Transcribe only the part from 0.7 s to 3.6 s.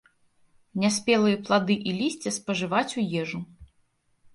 Няспелыя плады і лісце спажываць у ежу.